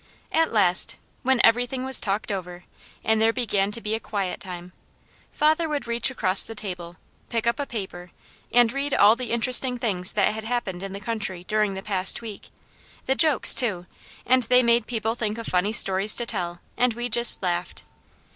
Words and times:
At 0.31 0.51
last, 0.51 0.95
when 1.21 1.39
every 1.43 1.67
thing 1.67 1.85
was 1.85 1.99
talked 1.99 2.31
over, 2.31 2.63
and 3.03 3.21
there 3.21 3.31
began 3.31 3.69
to 3.71 3.79
be 3.81 3.93
a 3.93 3.99
quiet 3.99 4.39
time, 4.39 4.73
father 5.31 5.69
would 5.69 5.85
reach 5.85 6.09
across 6.09 6.43
the 6.43 6.55
table, 6.55 6.97
pick 7.29 7.45
up 7.45 7.59
a 7.59 7.67
paper 7.67 8.09
and 8.51 8.73
read 8.73 8.95
all 8.95 9.15
the 9.15 9.29
interesting 9.31 9.77
things 9.77 10.13
that 10.13 10.33
had 10.33 10.43
happened 10.43 10.81
in 10.81 10.93
the 10.93 10.99
country 10.99 11.43
during 11.43 11.75
the 11.75 11.83
past 11.83 12.19
week; 12.19 12.49
the 13.05 13.13
jokes 13.13 13.53
too, 13.53 13.85
and 14.25 14.41
they 14.41 14.63
made 14.63 14.87
people 14.87 15.13
think 15.13 15.37
of 15.37 15.45
funny 15.45 15.71
stories 15.71 16.15
to 16.15 16.25
tell, 16.25 16.61
and 16.75 16.95
we 16.95 17.07
just 17.07 17.43
laughed. 17.43 17.83